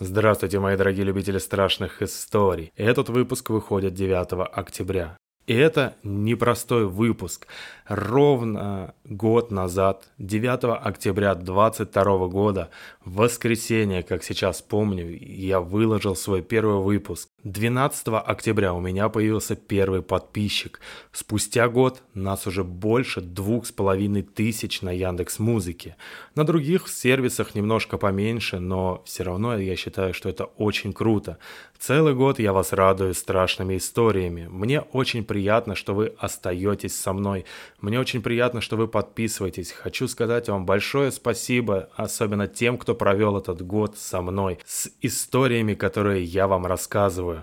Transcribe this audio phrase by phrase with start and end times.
[0.00, 2.72] Здравствуйте, мои дорогие любители страшных историй.
[2.74, 5.16] Этот выпуск выходит 9 октября.
[5.46, 7.46] И это непростой выпуск.
[7.86, 12.70] Ровно год назад, 9 октября 2022 года,
[13.04, 17.28] в воскресенье, как сейчас помню, я выложил свой первый выпуск.
[17.44, 20.80] 12 октября у меня появился первый подписчик.
[21.12, 25.96] Спустя год нас уже больше двух с половиной тысяч на Яндекс Музыке.
[26.34, 31.36] На других сервисах немножко поменьше, но все равно я считаю, что это очень круто.
[31.78, 34.48] Целый год я вас радую страшными историями.
[34.50, 37.44] Мне очень приятно, что вы остаетесь со мной.
[37.78, 39.72] Мне очень приятно, что вы подписываетесь.
[39.72, 45.74] Хочу сказать вам большое спасибо, особенно тем, кто провел этот год со мной, с историями,
[45.74, 47.33] которые я вам рассказываю.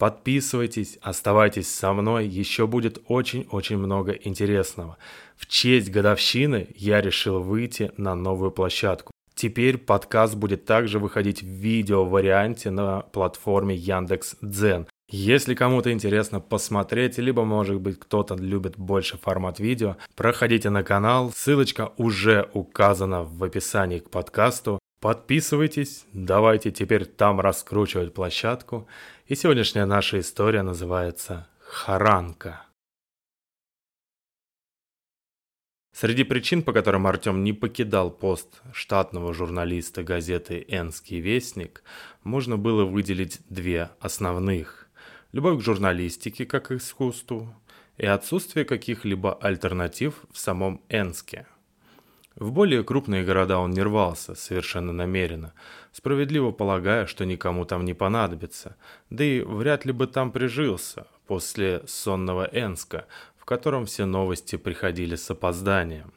[0.00, 4.96] Подписывайтесь, оставайтесь со мной, еще будет очень-очень много интересного.
[5.36, 9.12] В честь годовщины я решил выйти на новую площадку.
[9.34, 14.86] Теперь подкаст будет также выходить в видео варианте на платформе Яндекс Дзен.
[15.10, 21.32] Если кому-то интересно посмотреть, либо, может быть, кто-то любит больше формат видео, проходите на канал,
[21.34, 24.78] ссылочка уже указана в описании к подкасту.
[25.00, 28.86] Подписывайтесь, давайте теперь там раскручивать площадку.
[29.28, 32.66] И сегодняшняя наша история называется «Харанка».
[35.92, 41.82] Среди причин, по которым Артем не покидал пост штатного журналиста газеты «Энский вестник»,
[42.22, 44.90] можно было выделить две основных.
[45.32, 47.54] Любовь к журналистике как к искусству
[47.96, 51.46] и отсутствие каких-либо альтернатив в самом Энске.
[52.36, 55.52] В более крупные города он не рвался, совершенно намеренно,
[55.92, 58.76] справедливо полагая, что никому там не понадобится,
[59.10, 63.06] да и вряд ли бы там прижился после сонного Энска,
[63.50, 66.12] котором все новости приходили с опозданием.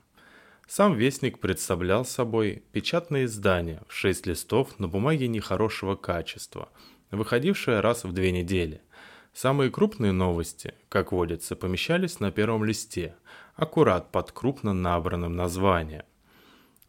[0.67, 6.69] Сам Вестник представлял собой печатное издание в шесть листов на бумаге нехорошего качества,
[7.09, 8.81] выходившее раз в две недели.
[9.33, 13.15] Самые крупные новости, как водится, помещались на первом листе,
[13.55, 16.03] аккурат под крупно набранным названием.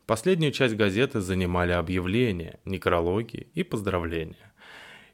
[0.07, 4.53] Последнюю часть газеты занимали объявления, некрологи и поздравления.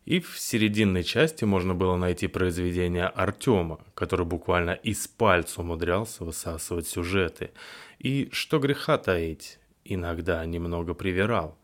[0.04, 6.88] И в серединной части можно было найти произведение Артема, который буквально из пальца умудрялся высасывать
[6.88, 7.50] сюжеты.
[7.98, 11.56] И, что греха таить, иногда немного привирал.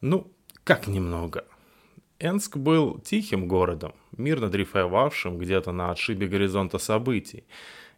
[0.00, 0.32] Ну,
[0.64, 1.44] как немного?
[2.18, 7.44] Энск был тихим городом, мирно дрейфовавшим где-то на отшибе горизонта событий.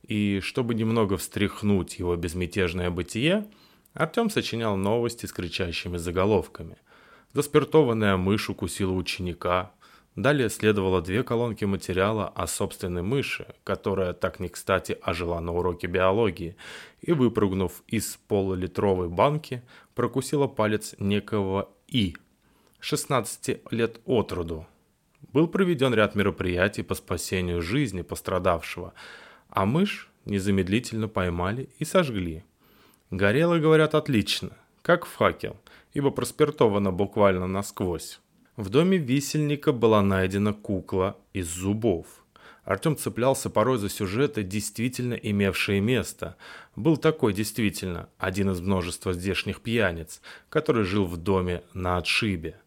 [0.06, 3.46] И чтобы немного встряхнуть его безмятежное бытие,
[3.92, 6.76] Артем сочинял новости с кричащими заголовками–
[7.34, 9.72] Заспиртованная мышь укусила ученика.
[10.14, 15.88] Далее следовало две колонки материала о собственной мыши, которая так не кстати ожила на уроке
[15.88, 16.56] биологии,
[17.00, 19.62] и, выпрыгнув из полулитровой банки,
[19.96, 22.16] прокусила палец некого И,
[22.78, 24.64] 16 лет от роду.
[25.32, 28.94] Был проведен ряд мероприятий по спасению жизни пострадавшего,
[29.54, 32.44] а мышь незамедлительно поймали и сожгли.
[33.10, 34.50] Горело, говорят, отлично,
[34.82, 35.56] как факел–
[35.94, 38.20] ибо проспиртована буквально насквозь.
[38.56, 42.06] В доме висельника была найдена кукла из зубов.
[42.64, 46.36] Артем цеплялся порой за сюжеты, действительно имевшие место.
[46.76, 52.58] Был такой действительно, один из множества здешних пьяниц, который жил в доме на отшибе.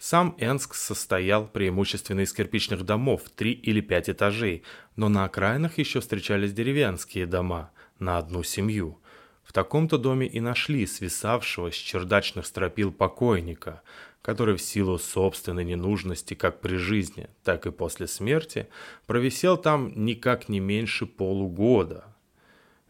[0.00, 4.62] Сам Энск состоял преимущественно из кирпичных домов, три или пять этажей,
[4.96, 8.98] но на окраинах еще встречались деревенские дома на одну семью.
[9.44, 13.82] В таком-то доме и нашли свисавшего с чердачных стропил покойника,
[14.22, 18.68] который в силу собственной ненужности как при жизни, так и после смерти
[19.06, 22.09] провисел там никак не меньше полугода.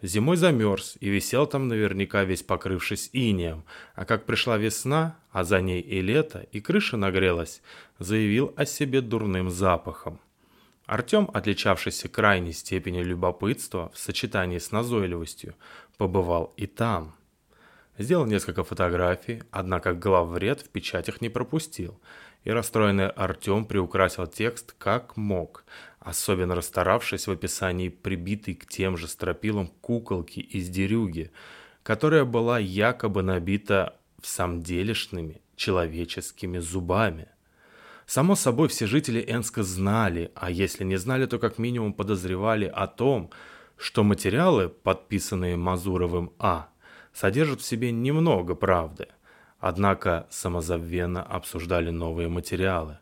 [0.02, 5.60] Зимой замерз и висел там наверняка весь покрывшись инеем, а как пришла весна, а за
[5.60, 7.60] ней и лето, и крыша нагрелась,
[7.98, 10.18] заявил о себе дурным запахом.
[10.86, 15.54] Артем, отличавшийся крайней степенью любопытства в сочетании с назойливостью,
[15.98, 17.14] побывал и там.
[17.98, 22.00] Сделал несколько фотографий, однако главвред в печатях не пропустил,
[22.44, 25.64] и расстроенный Артем приукрасил текст как мог,
[26.00, 31.30] особенно расстаравшись в описании прибитой к тем же стропилам куколки из дерюги,
[31.82, 37.28] которая была якобы набита в самделишными человеческими зубами.
[38.06, 42.86] Само собой, все жители Энска знали, а если не знали, то как минимум подозревали о
[42.86, 43.30] том,
[43.76, 46.70] что материалы, подписанные Мазуровым А,
[47.12, 49.08] содержат в себе немного правды,
[49.58, 52.98] однако самозабвенно обсуждали новые материалы.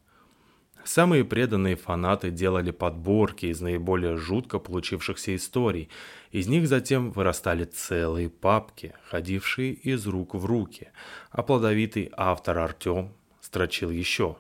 [0.89, 5.91] Самые преданные фанаты делали подборки из наиболее жутко получившихся историй.
[6.31, 10.89] Из них затем вырастали целые папки, ходившие из рук в руки.
[11.31, 13.13] А плодовитый автор Артем
[13.43, 14.39] строчил еще.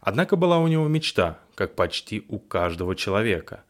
[0.00, 3.62] Однако была у него мечта, как почти у каждого человека.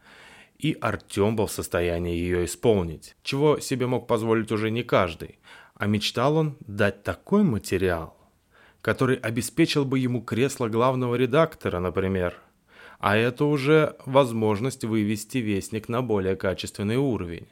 [0.57, 5.37] И Артем был в состоянии ее исполнить, чего себе мог позволить уже не каждый.
[5.75, 8.17] А мечтал он дать такой материал,
[8.81, 12.37] который обеспечил бы ему кресло главного редактора, например.
[12.99, 17.47] А это уже возможность вывести вестник на более качественный уровень.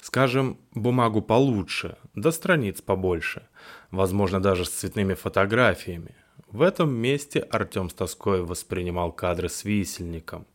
[0.00, 3.46] Скажем, бумагу получше, да страниц побольше.
[3.90, 6.14] Возможно, даже с цветными фотографиями.
[6.50, 10.46] В этом месте Артем с тоской воспринимал кадры с висельником.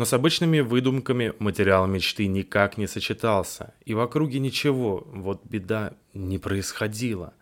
[0.00, 5.92] Но с обычными выдумками материал мечты никак не сочетался, и в округе ничего, вот беда,
[6.14, 7.34] не происходило.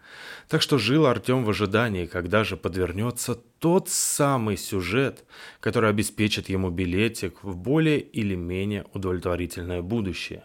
[0.48, 5.24] Так что жил Артем в ожидании, когда же подвернется тот самый сюжет,
[5.60, 10.42] который обеспечит ему билетик в более или менее удовлетворительное будущее.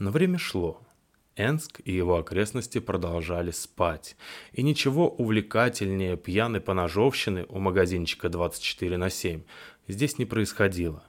[0.00, 0.80] Но время шло.
[1.36, 4.16] Энск и его окрестности продолжали спать,
[4.52, 9.42] и ничего увлекательнее пьяной поножовщины у магазинчика 24 на 7
[9.86, 11.04] здесь не происходило.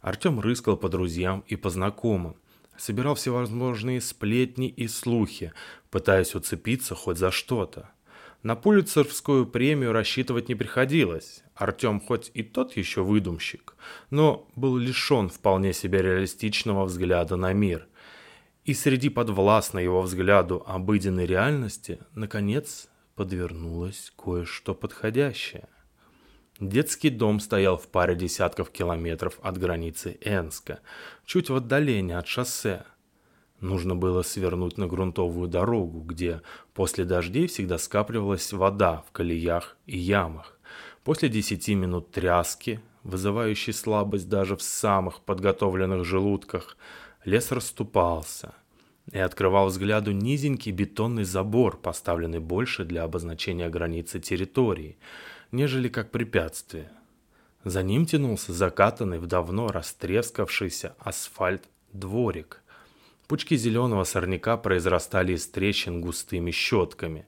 [0.00, 2.36] Артем рыскал по друзьям и по знакомым,
[2.76, 5.52] собирал всевозможные сплетни и слухи,
[5.90, 7.90] пытаясь уцепиться хоть за что-то.
[8.42, 11.44] На пулицерскую премию рассчитывать не приходилось.
[11.54, 13.76] Артем хоть и тот еще выдумщик,
[14.08, 17.86] но был лишен вполне себе реалистичного взгляда на мир.
[18.64, 25.68] И среди подвластной его взгляду обыденной реальности, наконец, подвернулось кое-что подходящее.
[26.60, 30.80] Детский дом стоял в паре десятков километров от границы Энска,
[31.24, 32.84] чуть в отдалении от шоссе.
[33.60, 36.42] Нужно было свернуть на грунтовую дорогу, где
[36.74, 40.58] после дождей всегда скапливалась вода в колеях и ямах.
[41.02, 46.76] После десяти минут тряски, вызывающей слабость даже в самых подготовленных желудках,
[47.24, 48.52] лес расступался
[49.10, 54.98] и открывал взгляду низенький бетонный забор, поставленный больше для обозначения границы территории–
[55.52, 56.90] нежели как препятствие.
[57.64, 62.62] За ним тянулся закатанный в давно растрескавшийся асфальт дворик.
[63.26, 67.26] Пучки зеленого сорняка произрастали из трещин густыми щетками,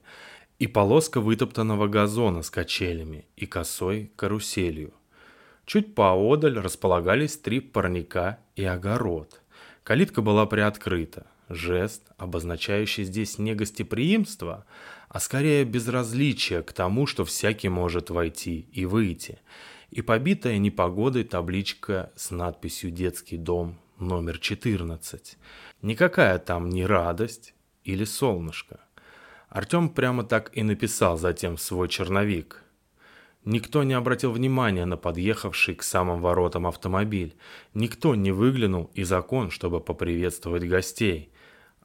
[0.59, 4.93] и полоска вытоптанного газона с качелями и косой каруселью.
[5.65, 9.41] Чуть поодаль располагались три парника и огород.
[9.83, 14.65] Калитка была приоткрыта, жест, обозначающий здесь не гостеприимство,
[15.09, 19.39] а скорее безразличие к тому, что всякий может войти и выйти,
[19.91, 25.37] и побитая непогодой табличка с надписью «Детский дом номер 14».
[25.81, 27.53] Никакая там не радость
[27.83, 28.79] или солнышко.
[29.49, 32.63] Артем прямо так и написал затем свой черновик.
[33.45, 37.35] Никто не обратил внимания на подъехавший к самым воротам автомобиль.
[37.73, 41.29] Никто не выглянул из окон, чтобы поприветствовать гостей.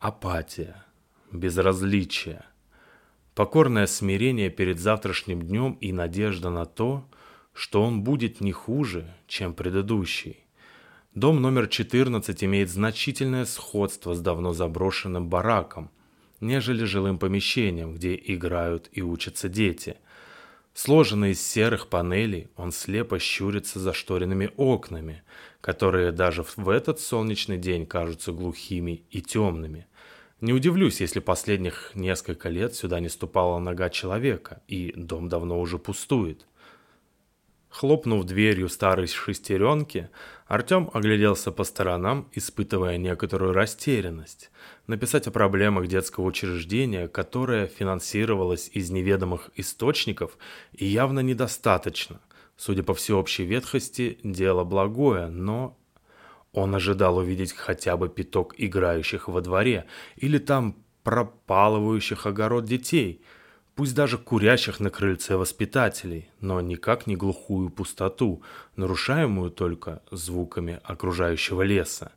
[0.00, 0.84] Апатия,
[1.32, 2.44] безразличие–
[3.34, 7.04] покорное смирение перед завтрашним днем и надежда на то,
[7.52, 10.44] что он будет не хуже, чем предыдущий.
[11.16, 15.90] Дом номер 14 имеет значительное сходство с давно заброшенным бараком,
[16.40, 19.96] нежели жилым помещением, где играют и учатся дети.
[20.74, 25.24] Сложенный из серых панелей, он слепо щурится за шторенными окнами,
[25.60, 29.86] которые даже в этот солнечный день кажутся глухими и темными–
[30.40, 35.78] не удивлюсь, если последних несколько лет сюда не ступала нога человека, и дом давно уже
[35.78, 36.46] пустует.
[37.70, 40.08] Хлопнув дверью старой шестеренки,
[40.46, 44.50] Артем огляделся по сторонам, испытывая некоторую растерянность.
[44.86, 50.38] Написать о проблемах детского учреждения, которое финансировалось из неведомых источников,
[50.72, 52.20] и явно недостаточно.
[52.56, 55.76] Судя по всеобщей ветхости, дело благое, но
[56.52, 59.86] он ожидал увидеть хотя бы пяток играющих во дворе
[60.16, 63.22] или там пропалывающих огород детей,
[63.74, 68.42] пусть даже курящих на крыльце воспитателей, но никак не глухую пустоту,
[68.76, 72.12] нарушаемую только звуками окружающего леса.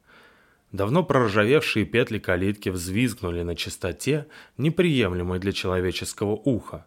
[0.72, 6.86] Давно проржавевшие петли калитки взвизгнули на частоте, неприемлемой для человеческого уха.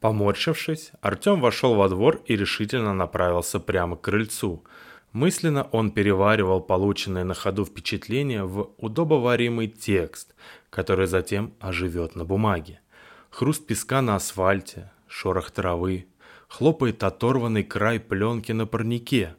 [0.00, 4.62] Поморщившись, Артем вошел во двор и решительно направился прямо к крыльцу–
[5.18, 10.36] Мысленно он переваривал полученное на ходу впечатление в удобоваримый текст,
[10.70, 12.80] который затем оживет на бумаге.
[13.28, 16.06] Хруст песка на асфальте, шорох травы,
[16.46, 19.34] хлопает оторванный край пленки на парнике.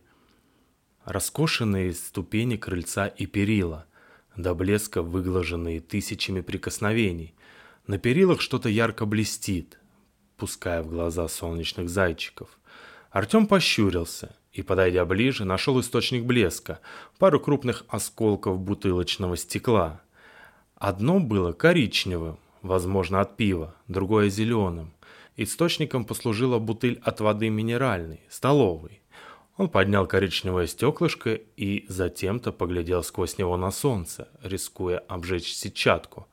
[1.06, 3.86] Раскошенные ступени крыльца и перила,
[4.36, 7.36] до блеска выглаженные тысячами прикосновений.
[7.88, 9.80] На перилах что-то ярко блестит,
[10.36, 12.60] пуская в глаза солнечных зайчиков.
[13.12, 16.82] Артем пощурился и, подойдя ближе, нашел источник блеска,
[17.18, 20.02] пару крупных осколков бутылочного стекла.
[20.76, 24.92] Одно было коричневым, возможно, от пива, другое зеленым.
[25.38, 29.02] Источником послужила бутыль от воды минеральной, столовой.
[29.56, 36.28] Он поднял коричневое стеклышко и затем-то поглядел сквозь него на солнце, рискуя обжечь сетчатку.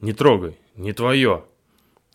[0.00, 1.44] «Не трогай, не твое!»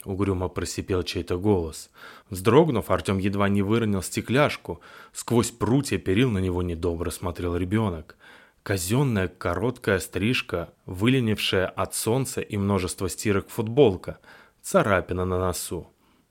[0.06, 1.90] Угрюмо просипел чей-то голос.
[2.30, 4.80] Вздрогнув, Артем едва не выронил стекляшку.
[5.14, 8.16] Сквозь прутья перил на него недобро смотрел ребенок.
[8.64, 14.20] Казенная короткая стрижка, выленившая от солнца и множество стирок футболка,
[14.62, 15.88] царапина на носу.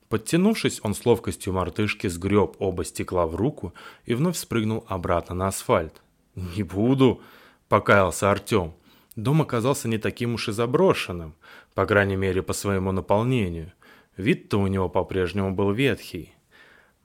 [0.09, 5.49] Подтянувшись, он с ловкостью мартышки сгреб оба стекла в руку и вновь спрыгнул обратно на
[5.49, 6.03] асфальт.
[6.35, 7.21] «Не буду»,—
[7.69, 8.75] покаялся Артем.
[9.17, 11.35] Дом оказался не таким уж и заброшенным,
[11.75, 13.73] по крайней мере по своему наполнению.
[14.17, 16.35] Вид-то у него по-прежнему был ветхий.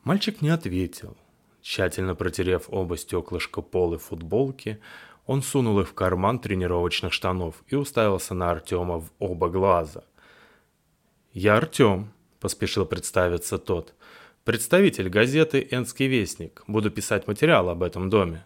[0.03, 1.17] Мальчик не ответил.
[1.61, 4.79] Тщательно протерев оба стеклышка полы футболки,
[5.25, 10.03] он сунул их в карман тренировочных штанов и уставился на Артема в оба глаза.
[11.33, 13.93] «Я Артем»,— поспешил представиться тот.
[14.43, 16.63] «Представитель газеты «Энский вестник».
[16.65, 18.45] Буду писать материал об этом доме».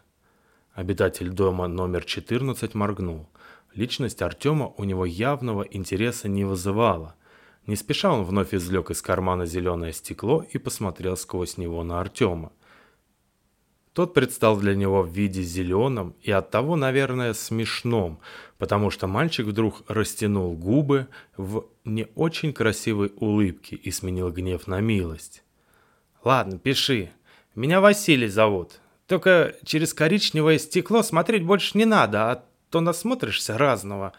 [0.73, 3.29] Обитатель дома номер 14 моргнул.
[3.75, 7.15] Личность Артема у него явного интереса не вызывала.
[7.67, 12.51] Не спеша он вновь извлек из кармана зеленое стекло и посмотрел сквозь него на Артема.
[13.93, 18.19] Тот предстал для него в виде зеленом и оттого, наверное, смешном,
[18.57, 24.81] потому что мальчик вдруг растянул губы в не очень красивой улыбке и сменил гнев на
[24.81, 25.43] милость.
[26.23, 27.11] «Ладно, пиши.
[27.53, 28.79] Меня Василий зовут.
[29.13, 34.11] Только через коричневое стекло смотреть больше не надо, а то насмотришься разного.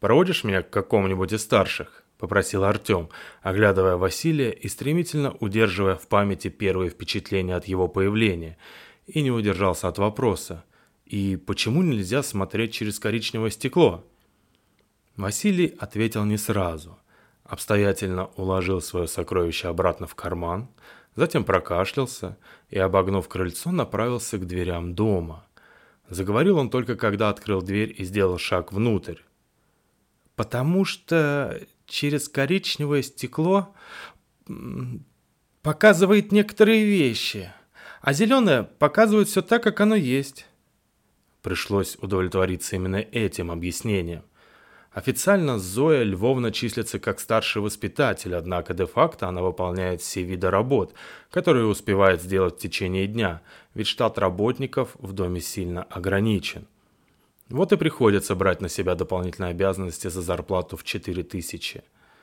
[0.00, 3.10] «Проводишь меня к какому-нибудь из старших?»— попросил Артем,
[3.42, 8.58] оглядывая Василия и стремительно удерживая в памяти первые впечатления от его появления,
[9.06, 10.64] и не удержался от вопроса.
[11.06, 14.04] «И почему нельзя смотреть через коричневое стекло?»
[15.14, 16.98] Василий ответил не сразу.
[17.44, 20.68] Обстоятельно уложил свое сокровище обратно в карман,
[21.18, 22.38] затем прокашлялся
[22.70, 25.44] и, обогнув крыльцо, направился к дверям дома.
[26.08, 29.16] Заговорил он только когда открыл дверь и сделал шаг внутрь.
[30.36, 33.74] «Потому что через коричневое стекло
[35.62, 37.52] показывает некоторые вещи,
[38.00, 40.46] а зеленое показывает все так, как оно есть».
[41.42, 44.22] Пришлось удовлетвориться именно этим объяснением.
[44.92, 50.94] Официально Зоя Львовна числится как старший воспитатель, однако де-факто она выполняет все виды работ,
[51.30, 53.42] которые успевает сделать в течение дня,
[53.74, 56.66] ведь штат работников в доме сильно ограничен.
[57.50, 61.82] Вот и приходится брать на себя дополнительные обязанности за зарплату в 4000.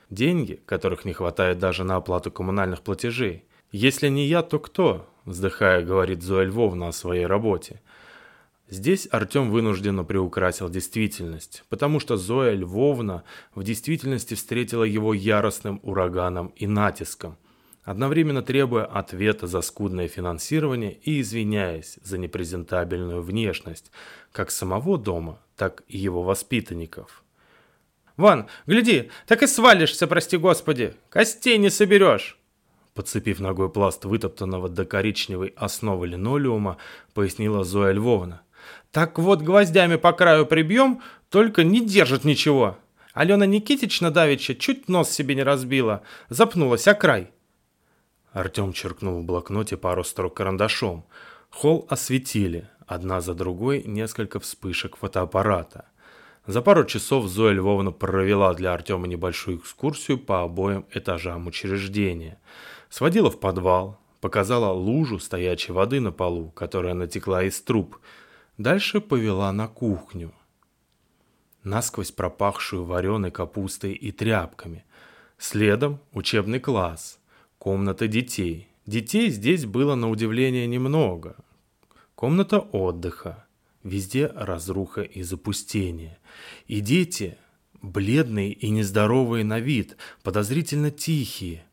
[0.10, 3.43] Деньги, которых не хватает даже на оплату коммунальных платежей.
[3.72, 7.81] «Если не я, то кто?»– вздыхая, говорит Зоя Львовна о своей работе–
[8.67, 16.48] Здесь Артем вынужденно приукрасил действительность, потому что Зоя Львовна в действительности встретила его яростным ураганом
[16.55, 17.38] и натиском,
[17.84, 23.91] одновременно требуя ответа за скудное финансирование и извиняясь за непрезентабельную внешность
[24.31, 27.24] как самого дома, так и его воспитанников.
[28.17, 32.39] «Ван, гляди, так и свалишься, прости господи, костей не соберешь!»
[32.95, 36.77] Подцепив ногой пласт вытоптанного до коричневой основы линолеума,
[37.13, 38.41] пояснила Зоя Львовна.
[38.96, 42.78] Так вот гвоздями по краю прибьем, только не держит ничего.
[43.14, 47.30] Алена Никитична давеча чуть нос себе не разбила, запнулась о край.
[48.32, 51.04] Артем черкнул в блокноте пару строк карандашом.
[51.50, 55.84] Холл осветили, одна за другой несколько вспышек фотоаппарата.
[56.48, 62.40] За пару часов Зоя Львовна провела для Артема небольшую экскурсию по обоим этажам учреждения.
[62.90, 67.98] Сводила в подвал, показала лужу стоячей воды на полу, которая натекла из труб–
[68.57, 70.33] Дальше повела на кухню,
[71.63, 74.85] насквозь пропахшую вареной капустой и тряпками.
[75.38, 77.19] Следом учебный класс,
[77.57, 78.69] комната детей.
[78.85, 81.35] Детей здесь было на удивление немного.
[82.15, 83.45] Комната отдыха.
[83.83, 86.17] Везде разруха и запустение.
[86.65, 87.38] И дети,
[87.81, 91.65] бледные и нездоровые на вид, подозрительно тихие.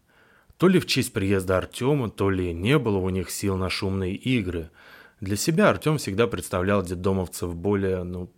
[0.56, 4.16] То ли в честь приезда Артема, то ли не было у них сил на шумные
[4.16, 4.68] игры–
[5.22, 8.28] для себя Артем всегда представлял детдомовцев более, ну,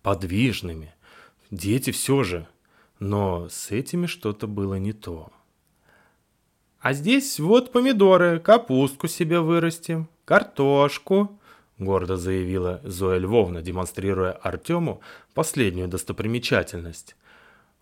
[0.00, 0.94] подвижными.
[1.50, 2.46] Дети все же.
[3.00, 5.32] Но с этими что-то было не то.
[6.78, 11.36] «А здесь вот помидоры, капустку себе вырастим, картошку»,—
[11.78, 15.00] гордо заявила Зоя Львовна, демонстрируя Артему
[15.34, 17.16] последнюю достопримечательность.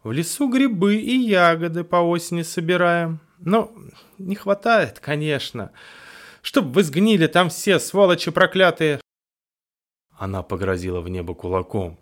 [0.02, 3.20] «В лесу грибы и ягоды по осени собираем.
[3.40, 3.70] Но
[4.16, 5.70] не хватает, конечно.
[6.42, 9.00] Чтоб вы сгнили там все, сволочи проклятые!»
[10.10, 11.98] Она погрозила в небо кулаком.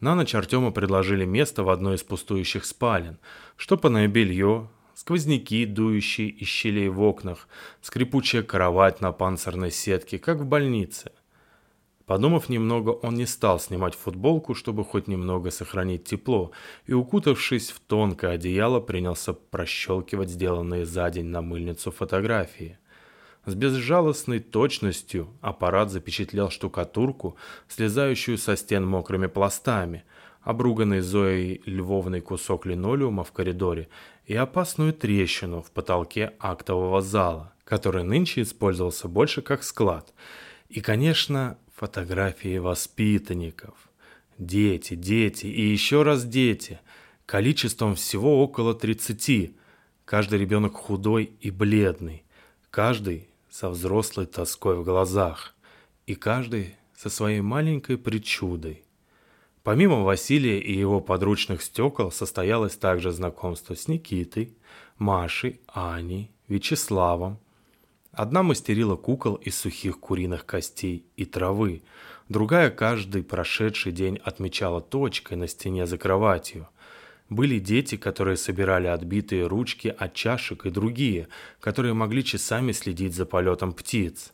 [0.00, 3.18] На ночь Артему предложили место в одной из пустующих спален,
[3.56, 7.48] штопанное белье, сквозняки, дующие из щелей в окнах,
[7.82, 11.12] скрипучая кровать на панцирной сетке, как в больнице.
[12.04, 16.52] Подумав немного, он не стал снимать футболку, чтобы хоть немного сохранить тепло,
[16.86, 22.78] и, укутавшись в тонкое одеяло, принялся прощелкивать сделанные за день на мыльницу фотографии.
[23.46, 27.36] С безжалостной точностью аппарат запечатлел штукатурку,
[27.68, 30.02] слезающую со стен мокрыми пластами,
[30.42, 33.88] обруганный Зоей Львовной кусок линолеума в коридоре
[34.26, 40.12] и опасную трещину в потолке актового зала, который нынче использовался больше как склад.
[40.68, 43.74] И, конечно, фотографии воспитанников.
[44.38, 46.80] Дети, дети и еще раз дети.
[47.26, 49.52] Количеством всего около 30.
[50.04, 52.24] Каждый ребенок худой и бледный.
[52.70, 55.54] Каждый со взрослой тоской в глазах.
[56.06, 58.84] И каждый со своей маленькой причудой.
[59.62, 64.54] Помимо Василия и его подручных стекол состоялось также знакомство с Никитой,
[64.98, 67.38] Машей, Аней, Вячеславом,
[68.12, 71.82] Одна мастерила кукол из сухих куриных костей и травы,
[72.30, 76.68] другая каждый прошедший день отмечала точкой на стене за кроватью.
[77.28, 81.28] Были дети, которые собирали отбитые ручки от чашек и другие,
[81.60, 84.32] которые могли часами следить за полетом птиц.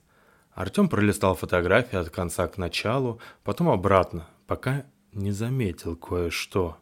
[0.53, 6.77] Артем пролистал фотографии от конца к началу, потом обратно, пока не заметил кое-что.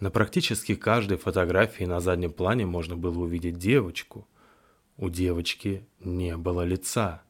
[0.00, 4.26] На практически каждой фотографии на заднем плане можно было увидеть девочку–
[5.00, 7.22] у девочки не было лица.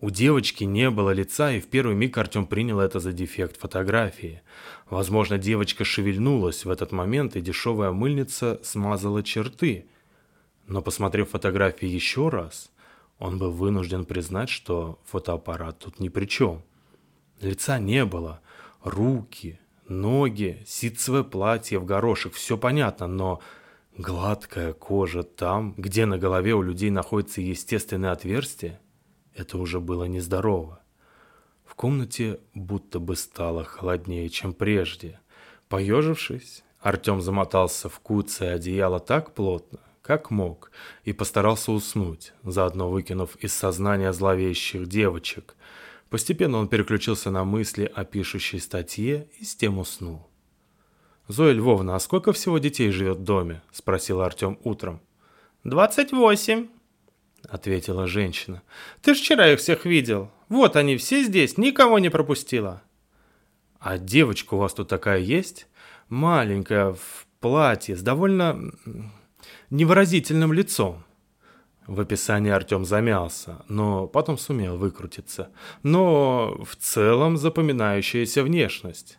[0.00, 4.42] У девочки не было лица, и в первый миг Артем принял это за дефект фотографии.
[4.88, 9.86] Возможно, девочка шевельнулась в этот момент, и дешевая мыльница смазала черты.
[10.66, 12.70] Но посмотрев фотографии еще раз,
[13.18, 16.62] он был вынужден признать, что фотоаппарат тут ни при чем.
[17.40, 18.40] Лица не было.
[18.82, 23.40] Руки, ноги, ситцевое платье в горошек, все понятно, но
[24.00, 28.80] Гладкая кожа там, где на голове у людей находится естественное отверстие,
[29.40, 30.80] это уже было нездорово.
[31.64, 35.20] В комнате будто бы стало холоднее, чем прежде.
[35.68, 40.70] Поежившись, Артем замотался в куцее одеяло так плотно, как мог,
[41.04, 45.56] и постарался уснуть, заодно выкинув из сознания зловещих девочек.
[46.08, 50.26] Постепенно он переключился на мысли о пишущей статье и с тем уснул.
[51.28, 55.00] «Зоя Львовна, а сколько всего детей живет в доме?»– спросил Артем утром.
[55.62, 56.68] «Двадцать восемь»,–
[57.48, 58.62] ответила женщина.
[59.02, 60.30] «Ты ж вчера их всех видел.
[60.48, 62.82] Вот они все здесь, никого не пропустила».
[63.78, 65.66] «А девочка у вас тут такая есть?
[66.08, 68.72] Маленькая, в платье, с довольно
[69.70, 71.04] невыразительным лицом».
[71.86, 75.50] В описании Артем замялся, но потом сумел выкрутиться.
[75.82, 79.18] Но в целом запоминающаяся внешность.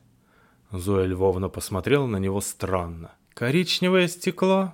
[0.71, 3.11] Зоя Львовна посмотрела на него странно.
[3.33, 4.73] «Коричневое стекло?»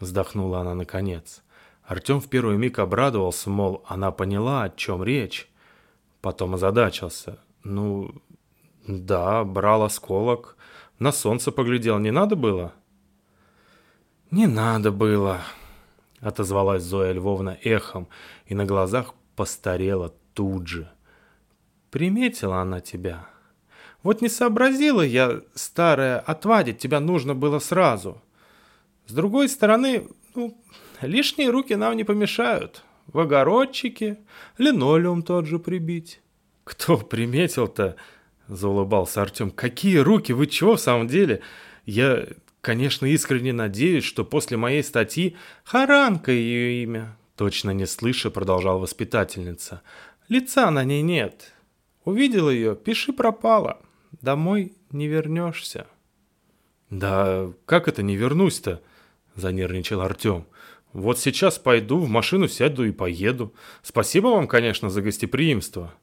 [0.00, 1.42] Вздохнула она наконец.
[1.84, 5.48] Артем в первый миг обрадовался, мол, она поняла, о чем речь.
[6.20, 7.38] Потом озадачился.
[7.64, 8.12] «Ну,
[8.86, 10.56] да, брал осколок.
[10.98, 12.72] На солнце поглядел, не надо было?»
[14.30, 15.40] «Не надо было»,—
[16.20, 18.08] отозвалась Зоя Львовна эхом,
[18.46, 20.90] и на глазах постарела тут же.
[21.90, 23.26] «Приметила она тебя?»
[24.02, 28.20] Вот не сообразила я, старая, отвадить тебя нужно было сразу.
[29.06, 30.56] С другой стороны, ну,
[31.02, 32.84] лишние руки нам не помешают.
[33.06, 34.18] В огородчике,
[34.58, 36.20] линолеум тот же прибить.
[36.64, 37.96] Кто приметил-то?
[38.48, 39.50] Заулыбался Артем.
[39.50, 40.32] Какие руки?
[40.32, 41.40] Вы чего в самом деле?
[41.84, 42.26] Я,
[42.60, 47.16] конечно, искренне надеюсь, что после моей статьи Харанка ее имя.
[47.36, 49.82] Точно не слыша, продолжала воспитательница.
[50.28, 51.52] Лица на ней нет.
[52.04, 53.80] Увидел ее, пиши пропала
[54.20, 55.86] домой не вернешься».
[56.90, 58.82] «Да как это не вернусь-то?»–
[59.34, 60.44] занервничал Артем.
[60.92, 63.52] «Вот сейчас пойду, в машину сяду и поеду.
[63.82, 65.94] Спасибо вам, конечно, за гостеприимство».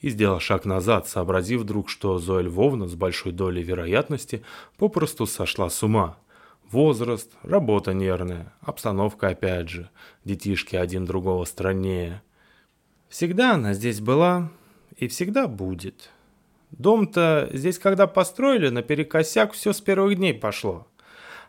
[0.00, 4.42] И сделал шаг назад, сообразив вдруг, что Зоя Львовна с большой долей вероятности
[4.78, 6.16] попросту сошла с ума.
[6.70, 9.90] Возраст, работа нервная, обстановка опять же,
[10.24, 12.22] детишки один другого страннее.
[13.08, 14.50] Всегда она здесь была
[14.96, 16.10] и всегда будет.
[16.70, 20.86] Дом-то здесь когда построили, наперекосяк все с первых дней пошло.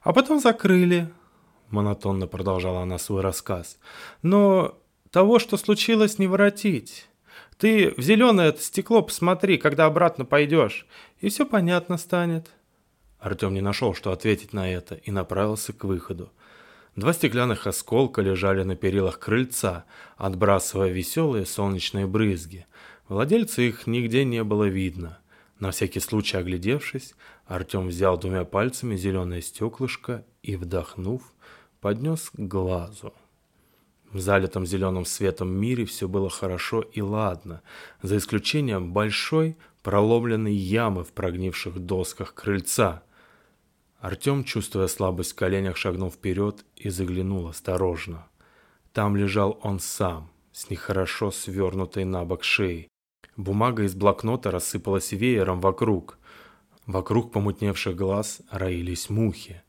[0.01, 1.13] А потом закрыли,
[1.71, 3.79] монотонно продолжала она свой рассказ.
[4.21, 4.77] Но
[5.09, 7.07] того, что случилось, не воротить.
[7.57, 10.87] Ты в зеленое это стекло посмотри, когда обратно пойдешь,
[11.19, 12.49] и все понятно станет.
[13.19, 16.31] Артем не нашел, что ответить на это, и направился к выходу.
[16.95, 19.85] Два стеклянных осколка лежали на перилах крыльца,
[20.17, 22.65] отбрасывая веселые солнечные брызги.
[23.07, 25.19] Владельца их нигде не было видно.
[25.59, 27.13] На всякий случай оглядевшись,
[27.45, 31.21] Артем взял двумя пальцами зеленое стеклышко и, вдохнув,
[31.81, 33.13] поднес к глазу.
[34.11, 37.61] В залитом зеленым светом мире все было хорошо и ладно,
[38.01, 43.03] за исключением большой проломленной ямы в прогнивших досках крыльца.
[43.99, 48.27] Артем, чувствуя слабость в коленях, шагнул вперед и заглянул осторожно.
[48.93, 52.89] Там лежал он сам, с нехорошо свернутой на бок шеей.
[53.37, 56.19] Бумага из блокнота рассыпалась веером вокруг.
[56.85, 59.63] Вокруг помутневших глаз роились мухи.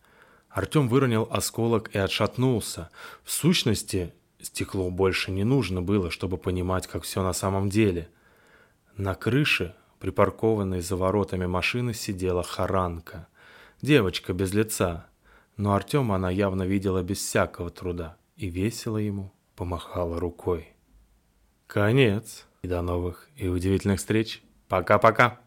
[0.53, 2.91] Артем выронил осколок и отшатнулся.
[3.25, 8.09] В сущности, стекло больше не нужно было, чтобы понимать, как все на самом деле.
[8.97, 13.29] На крыше, припаркованной за воротами машины, сидела харанка.
[13.81, 15.07] Девочка без лица.
[15.57, 20.69] Но Артема она явно видела без всякого труда и весело ему помахала рукой.
[21.67, 22.47] Конец.
[22.63, 24.43] И до новых и удивительных встреч.
[24.69, 25.41] Пока-пока.